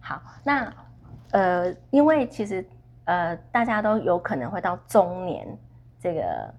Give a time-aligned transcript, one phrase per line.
[0.00, 0.72] 好，那
[1.30, 2.62] 呃，因为其实
[3.06, 5.48] 呃，大家都有可能会到中年
[5.98, 6.54] 这个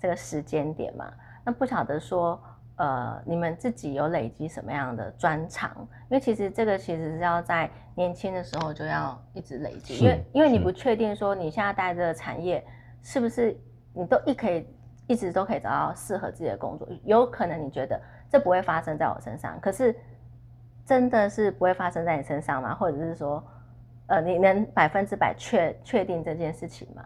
[0.00, 1.12] 这个时间点嘛，
[1.44, 2.40] 那不晓得说
[2.76, 5.70] 呃，你们自己有累积什么样的专长？
[6.10, 12.66] 因为其实这个其实是要在年轻的时候就要一直累积，因为因为你不确定说你现在待的产业
[13.00, 13.56] 是不是
[13.92, 14.68] 你都一可以
[15.06, 19.94] 一直都可以找到适合自己的工作，有可能你觉得这不会发生在我身上，可是。
[20.88, 22.74] 真的是不会发生在你身上吗？
[22.74, 23.44] 或者是说，
[24.06, 27.02] 呃，你能百分之百确确定这件事情吗？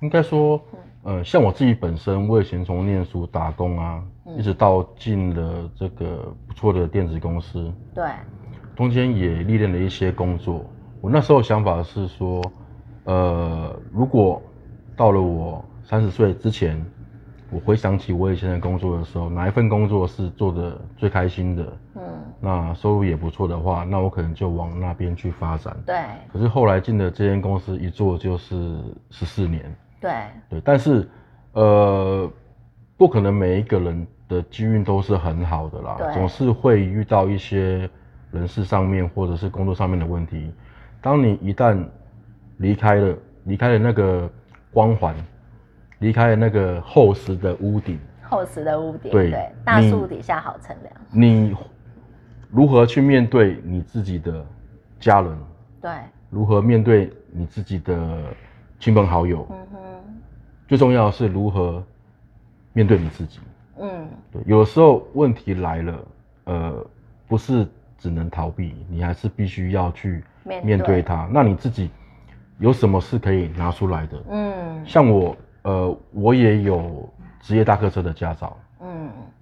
[0.00, 0.60] 应该说，
[1.04, 4.02] 呃，像我自己本身，我以前从念书打工啊，
[4.36, 8.10] 一直到进了这个不错的电子公司，对，
[8.74, 10.68] 中间也历练了一些工作。
[11.00, 12.42] 我那时候想法是说，
[13.04, 14.42] 呃，如果
[14.96, 16.84] 到了我三十岁之前。
[17.50, 21.64] 我回想起我以前的工作的时候，哪一份工作是做的最开心的？
[21.94, 22.02] 嗯，
[22.40, 25.76] 那收入也不错的话，那我可能就往那边去发展。
[25.84, 25.96] 对。
[26.32, 29.74] 可是后来进的这间公司一做就是十四年。
[30.00, 30.12] 对。
[30.48, 31.08] 对，但是
[31.52, 32.30] 呃，
[32.96, 37.88] 不可能每一个人的机运都是很好的啦，总是会遇到一些
[38.30, 40.52] 人事上面或者是工作上面的问题。
[41.00, 41.84] 当你一旦
[42.58, 44.30] 离开了，离开了那个
[44.72, 45.14] 光环。
[46.00, 50.94] 离开了那个厚实的屋顶，厚实的屋顶，对，大树底下好乘凉。
[51.10, 51.52] 你
[52.50, 54.44] 如何去面对你自己的
[54.98, 55.38] 家人？
[55.80, 55.90] 对，
[56.30, 58.22] 如何面对你自己的
[58.78, 59.46] 亲朋好友？
[59.50, 59.78] 嗯哼，
[60.66, 61.82] 最重要的是如何
[62.72, 63.40] 面对你自己。
[63.78, 65.98] 嗯，对，有的时候问题来了，
[66.44, 66.86] 呃，
[67.26, 67.66] 不是
[67.98, 71.28] 只能逃避，你还是必须要去面对它。
[71.32, 71.90] 那你自己
[72.58, 74.22] 有什么是可以拿出来的？
[74.30, 75.36] 嗯，像我。
[75.62, 77.06] 呃，我也有
[77.40, 78.64] 职业大客车的驾照，嗯，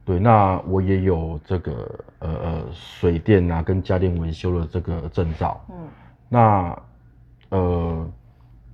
[0.04, 5.88] 对，那我也有这个呃呃水电啊跟家电维修的这个证照，嗯，
[6.28, 6.82] 那
[7.50, 8.10] 呃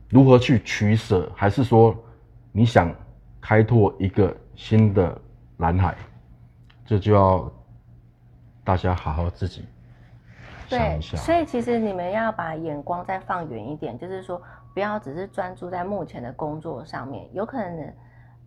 [0.08, 1.96] 如何去取舍，还是说
[2.52, 2.94] 你想
[3.41, 5.20] 开拓一个新的
[5.58, 5.97] 蓝海，
[6.84, 7.50] 这就要
[8.62, 9.64] 大家好好自己
[10.69, 11.16] 想一下。
[11.16, 14.41] 所以其实你们要把眼光再放远一点，就是说。
[14.75, 17.94] 不要只是专注在目前的工作上面，有可能，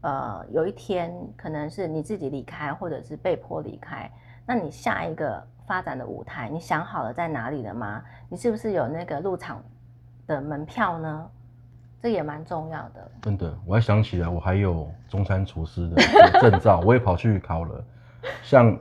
[0.05, 4.07] 呃，有一天可能是你自己离开，或者是被迫离开。
[4.45, 8.03] 那你下一个发展的舞台，你想好了在哪里了吗？
[8.29, 9.63] 你是不是有那个入场
[10.27, 11.27] 的门票呢？
[11.99, 13.11] 这也蛮重要的。
[13.23, 15.95] 真的，我还想起来，我还有中餐厨师的
[16.39, 17.83] 证照，我也跑去考了。
[18.43, 18.77] 像，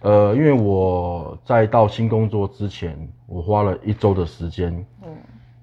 [0.00, 5.08] 呃，因为我在到新工作之前，我花了一周的时间，嗯，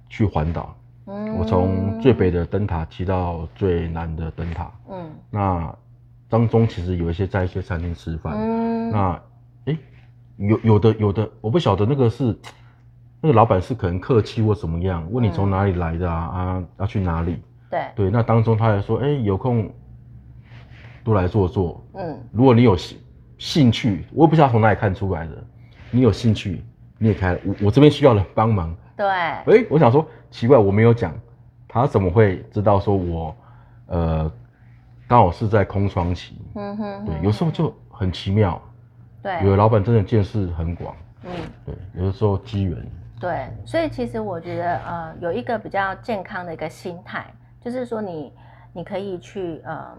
[0.09, 0.75] 去环岛。
[1.07, 4.69] 我从最北的灯塔骑到最南的灯塔。
[4.90, 5.75] 嗯，那
[6.28, 8.34] 当中其实有一些在一些餐厅吃饭。
[8.35, 9.22] 嗯，那
[9.66, 9.78] 哎，
[10.35, 12.38] 有有的有的，我不晓得那个是
[13.22, 17.41] 那个老板是可能客气或怎么样，问你从哪里来的啊啊要去哪里？
[17.69, 19.72] 对对，那当中他还说，哎，有空
[21.06, 21.81] 多来坐坐。
[21.94, 22.97] 嗯，如果你有兴
[23.38, 25.44] 兴趣，我也不知道从哪里看出来的，
[25.89, 26.62] 你有兴趣
[26.97, 28.75] 你也开了，我我这边需要人帮忙。
[28.97, 30.05] 对，哎，我想说。
[30.29, 31.13] 奇怪，我没有讲，
[31.69, 33.33] 他怎么会知道说我，
[33.85, 34.29] 呃，
[35.07, 36.37] 刚好是在空窗期。
[36.55, 38.61] 嗯哼，对，有时候就很奇妙。
[39.23, 40.93] 对，有的老板真的见识很广。
[41.23, 41.31] 嗯，
[41.65, 42.77] 对，有的时候机缘。
[43.21, 47.25] 对，所以其实我觉得，呃，有一个比较健康的一个心态，
[47.61, 48.33] 就是说你
[48.73, 49.97] 你可以去，呃，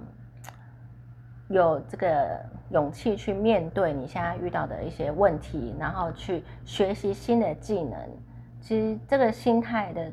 [1.48, 2.38] 有这个
[2.70, 7.98] 勇气去面对你现在遇到的一些问题，然后去学习新的技能。
[8.68, 10.12] 其实这个心态的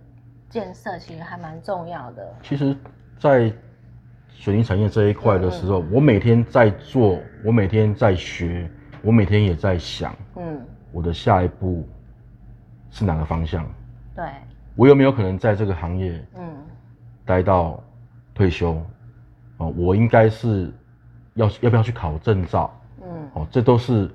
[0.49, 2.35] 建设其实还蛮重要的。
[2.41, 2.73] 其实，
[3.19, 3.51] 在
[4.29, 8.71] 水泥产业这一块的时候，我每天在做，我每天在学，
[9.01, 11.85] 我每天也在想，嗯，我的下一步
[12.91, 13.69] 是哪个方向？
[14.15, 14.23] 对，
[14.77, 16.55] 我有没有可能在这个行业，嗯，
[17.25, 17.83] 待到
[18.33, 18.81] 退休？
[19.57, 20.71] 哦，我应该是
[21.33, 22.73] 要要不要去考证照？
[23.03, 24.09] 嗯，哦，这都是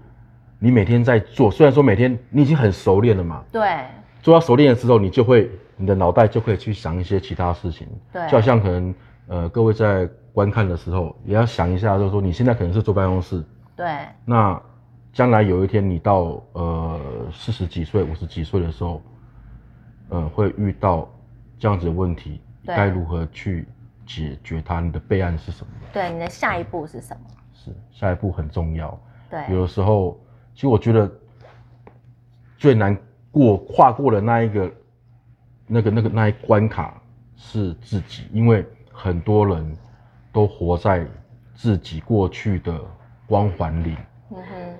[0.58, 1.50] 你每天在做。
[1.50, 3.84] 虽然说每天你已经很熟练了嘛，对。
[4.22, 7.88] 做到熟练的时候，你就会，你的脑袋就可以去想一些其他事情。
[8.12, 8.94] 对，就好像可能，
[9.28, 13.42] 呃，各位在观看的时候，也要想一下，就是说你现在可能是坐办公室。
[13.74, 13.86] 对。
[14.26, 14.60] 那
[15.12, 17.00] 将来有一天你到呃
[17.32, 19.02] 四十几岁、五十几岁的时候，
[20.10, 21.08] 呃，会遇到
[21.58, 23.66] 这样子的问题，该如何去
[24.06, 24.80] 解决它？
[24.80, 25.72] 你的备案是什么？
[25.92, 27.22] 对，你的下一步是什么？
[27.54, 29.00] 是下一步很重要。
[29.30, 29.40] 对。
[29.50, 30.20] 有的时候，
[30.54, 31.10] 其实我觉得
[32.58, 32.94] 最难。
[33.30, 34.70] 过跨过了那一个，
[35.66, 37.00] 那个那个那一关卡
[37.36, 39.76] 是自己，因为很多人
[40.32, 41.06] 都活在
[41.54, 42.80] 自己过去的
[43.26, 43.96] 光环里，
[44.30, 44.74] 嗯哼，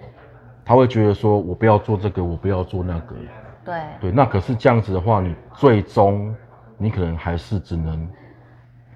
[0.65, 3.17] 他会觉得说我不要做这个，我不要做那个。
[3.65, 6.35] 对对，那可是这样子的话，你最终
[6.79, 8.09] 你可能还是只能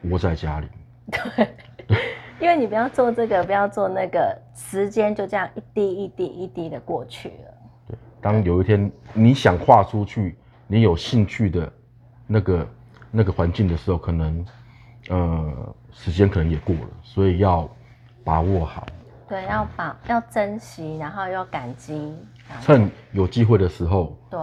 [0.05, 0.69] 窝在家里。
[1.13, 1.49] 对，
[2.41, 7.54] 因为你不要做这个，不要做那个，时间就这样一滴一滴一滴的过去了。
[8.25, 11.71] 对，当有一天你想跨出去，你有兴趣的
[12.27, 12.69] 那个
[13.11, 14.47] 那个环境的时候，可能
[15.11, 17.69] 呃时间可能也过了，所以要
[18.25, 18.87] 把握好。
[19.29, 22.15] 对，要把要珍惜，然后要感激，
[22.63, 24.41] 趁有机会的时候，对，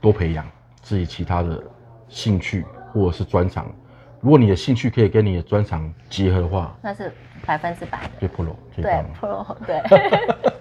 [0.00, 0.44] 多培养
[0.80, 1.62] 自己其他的
[2.08, 3.70] 兴趣或者是专长。
[4.20, 7.12] 如果你的兴趣可以跟你的专长结合的话，那是
[7.46, 8.10] 百分之百的。
[8.20, 8.84] 对 pro 对
[9.14, 9.80] pro 对。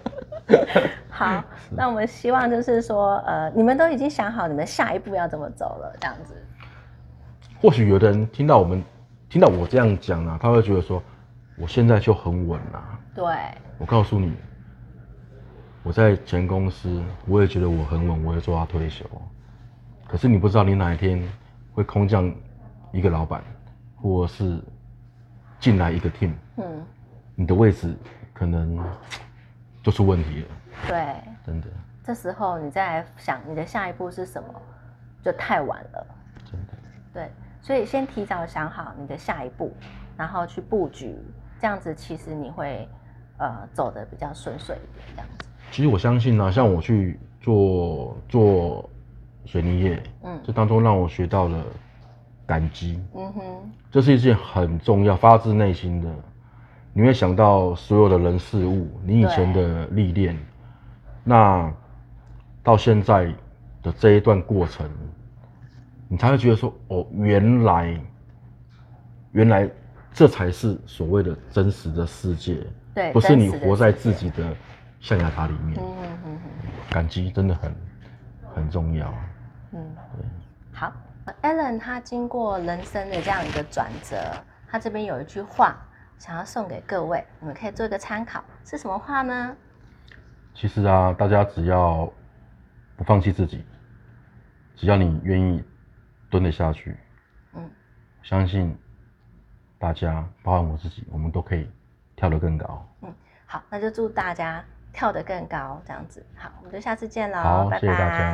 [1.25, 6.33] 好，那我们希望就是说，呃，你们都已经想好你们下一步要怎么走了，这样子。
[7.61, 8.83] 或许有的人听到我们
[9.29, 11.01] 听到我这样讲呢，他会觉得说。
[11.57, 12.99] 我现在就很稳啦。
[13.13, 13.23] 对，
[13.77, 14.33] 我告诉你，
[15.83, 19.05] 我在前公司，我也觉得我很稳，我也做到退休。
[20.07, 21.21] 可是你不知道，你哪一天
[21.73, 22.33] 会空降
[22.91, 23.43] 一个老板，
[23.95, 24.59] 或是
[25.59, 26.83] 进来一个 team，嗯，
[27.35, 27.95] 你的位置
[28.33, 28.79] 可能
[29.83, 30.47] 就出问题了。
[30.87, 31.67] 对，真的。
[32.03, 34.49] 这时候你再来想你的下一步是什么，
[35.21, 36.07] 就太晚了。
[36.43, 36.73] 真的。
[37.13, 37.31] 对，
[37.61, 39.71] 所以先提早想好你的下一步，
[40.17, 41.15] 然后去布局。
[41.59, 42.87] 这样子其实你会，
[43.37, 45.05] 呃，走的比较顺遂一点。
[45.15, 48.89] 这样子，其实我相信呢，像我去做做
[49.45, 51.63] 水泥业，嗯，这当中让我学到了
[52.47, 56.09] 感激，嗯哼，这是一件很重要、发自内心的。
[56.93, 60.35] 你会想到所有的人事物，你以前的历练，
[61.23, 61.73] 那
[62.63, 63.33] 到现在
[63.81, 64.89] 的这一段过程，
[66.07, 67.99] 你才会觉得说，哦，原来，
[69.31, 69.69] 原来。
[70.13, 74.53] 这才是所谓的真实的世界，对，不是你活在自己的
[74.99, 75.79] 象牙塔里面。
[75.81, 76.39] 嗯嗯嗯
[76.89, 77.73] 感激真的很
[78.53, 79.07] 很重要。
[79.71, 80.25] 嗯，对。
[80.73, 80.91] 好
[81.43, 84.17] ，Allen 他经过人生的这样一个转折，
[84.67, 85.77] 他这边有一句话
[86.19, 89.55] 想要送给各位，你们可以做一个参考，是什么话呢？
[90.53, 92.11] 其实啊，大家只要
[92.95, 93.63] 不放弃自己，
[94.75, 95.63] 只要你愿意
[96.29, 96.97] 蹲得下去，
[97.53, 97.69] 嗯，
[98.21, 98.77] 相信。
[99.81, 101.67] 大家，包括我自己，我们都可以
[102.15, 102.87] 跳得更高。
[103.01, 103.11] 嗯，
[103.47, 104.63] 好，那就祝大家
[104.93, 106.23] 跳得更高，这样子。
[106.35, 108.31] 好，我们就下次见喽，拜拜。